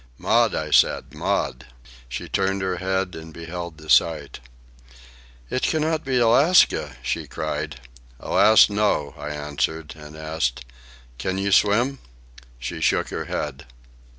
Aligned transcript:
"Maud," 0.17 0.55
I 0.55 0.71
said. 0.71 1.13
"Maud." 1.13 1.67
She 2.09 2.27
turned 2.27 2.63
her 2.63 2.77
head 2.77 3.13
and 3.13 3.31
beheld 3.31 3.77
the 3.77 3.87
sight. 3.87 4.39
"It 5.51 5.61
cannot 5.61 6.03
be 6.03 6.17
Alaska!" 6.17 6.95
she 7.03 7.27
cried. 7.27 7.79
"Alas, 8.19 8.67
no," 8.67 9.13
I 9.15 9.29
answered, 9.29 9.93
and 9.95 10.17
asked, 10.17 10.65
"Can 11.19 11.37
you 11.37 11.51
swim?" 11.51 11.99
She 12.57 12.81
shook 12.81 13.09
her 13.09 13.25
head. 13.25 13.67